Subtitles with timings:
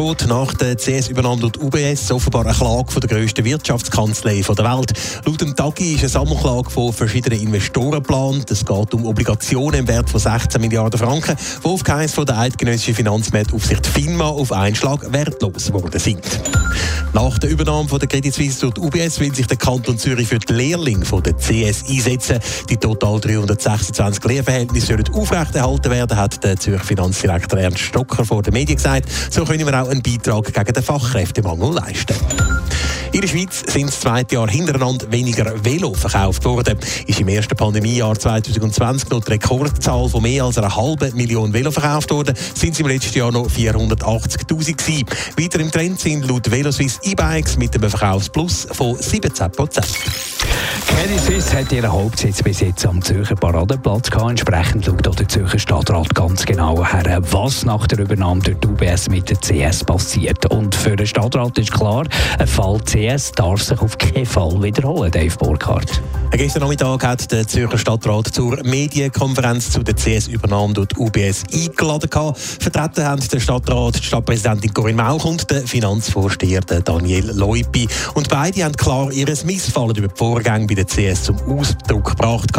[0.00, 4.94] Droht nach der CS-Übernahme durch UBS offenbar eine Klage von der grössten Wirtschaftskanzlei der Welt.
[5.26, 8.50] Laut dem Tagi ist eine Sammelklage von verschiedenen Investoren geplant.
[8.50, 12.94] Es geht um Obligationen im Wert von 16 Milliarden Franken, die auf von der eidgenössischen
[12.94, 16.24] Finanzmarktaufsicht FINMA auf einen Schlag wertlos geworden sind.
[17.12, 20.28] Nach der Übernahme von der Credit Suisse durch die UBS will sich der Kanton Zürich
[20.28, 22.38] für die Lehrlinge von der CS einsetzen.
[22.68, 28.54] Die total 326 Lehrverhältnisse sollen aufrechterhalten werden, hat der Zürcher Finanzdirektor Ernst Stocker vor den
[28.54, 29.08] Medien gesagt.
[29.30, 32.14] So können wir auch einen Beitrag gegen den Fachkräftemangel leisten.
[33.12, 36.78] In der Schweiz sind das zweite Jahr hintereinander weniger Velo verkauft worden.
[37.08, 41.72] Ist im ersten Pandemiejahr 2020 noch die Rekordzahl von mehr als einer halben Million Velo
[41.72, 45.06] verkauft worden, sind sie im letzten Jahr noch 480.000 gewesen.
[45.36, 46.52] Weiter im Trend sind laut
[46.90, 49.88] Veloswiss E-Bikes mit einem Verkaufsplus von 17 Prozent.
[50.86, 54.30] Credit Suisse hat ihren Hauptsitz bis jetzt am Zürcher Paradeplatz gehabt.
[54.30, 58.68] Entsprechend schaut auch der Zürcher Stadtrat ganz genau her, was nach der Übernahme durch die
[58.68, 60.50] UBS mit der CS passiert.
[60.50, 62.06] Und für den Stadtrat ist klar,
[62.38, 66.00] ein Fall CS darf sich auf keinen Fall wiederholen, Dave Burkhardt.
[66.32, 72.08] Gestern Nachmittag hat der Zürcher Stadtrat zur Medienkonferenz zu der CS-Übernahme durch die UBS eingeladen.
[72.34, 77.88] Vertreten haben der Stadtrat die Stadtpräsidentin Corinne Mauch und der Finanzvorsteher Daniel Leupi.
[78.14, 82.50] Und beide haben klar ihr Missfallen über die Vorgänge bei der CS zum Ausdruck gebracht.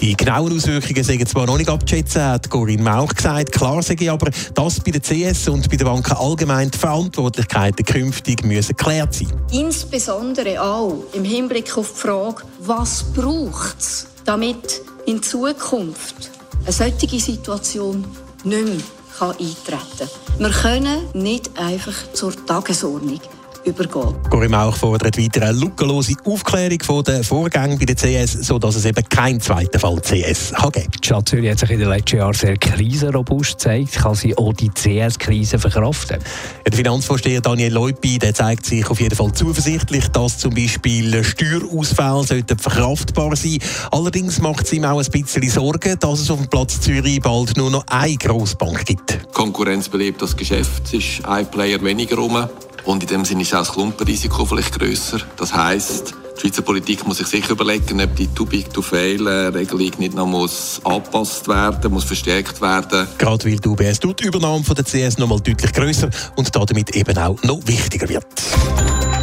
[0.00, 3.50] Die genauen Auswirkungen sind zwar noch nicht abzuschätzen, hat Corinne Mauch gesagt.
[3.50, 8.44] Klar sage aber, dass bei der CS und bei den Banken allgemein die Verantwortlichkeiten künftig
[8.44, 15.22] müssen geklärt sein Insbesondere auch im Hinblick auf die Frage, was braucht es, damit in
[15.22, 16.30] Zukunft
[16.64, 18.04] eine solche Situation
[18.44, 19.56] nicht mehr eintreten
[19.98, 20.38] kann.
[20.38, 23.20] Wir können nicht einfach zur Tagesordnung
[23.66, 24.14] übergehen.
[24.30, 28.84] Corinne Mauch fordert weiter eine lückenlose Aufklärung von den Vorgängen bei der CS, sodass es
[28.84, 30.90] eben keinen zweiten Fall CS kann geben.
[31.02, 33.92] Die Stadt Zürich hat sich in den letzten Jahren sehr krisenrobust gezeigt.
[33.94, 36.18] Kann sie auch die CS-Krise verkraften?
[36.64, 42.24] Der Finanzvorsteher Daniel Leupi der zeigt sich auf jeden Fall zuversichtlich, dass zum Beispiel Steuerausfälle
[42.24, 43.58] sollten verkraftbar sein
[43.90, 47.56] Allerdings macht es ihm auch ein bisschen Sorgen, dass es auf dem Platz Zürich bald
[47.56, 49.32] nur noch eine Grossbank gibt.
[49.32, 52.48] Konkurrenz belebt das Geschäft, es ist ein Player weniger rum.
[52.86, 55.18] Und in dem Sinne ist auch das Klumpenrisiko vielleicht grösser.
[55.36, 60.80] Das heisst, die Schweizer Politik muss sich sicher überlegen, ob die Too-Big-to-Fail-Regelung nicht noch muss
[60.84, 63.08] angepasst werden muss, verstärkt werden.
[63.18, 66.54] Gerade weil die UBS durch die Übernahme von der CS noch mal deutlich grösser und
[66.54, 68.26] damit eben auch noch wichtiger wird.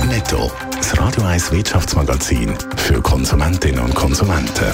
[0.08, 0.52] Netto.
[0.76, 4.74] Das Radio 1 Wirtschaftsmagazin für Konsumentinnen und Konsumenten.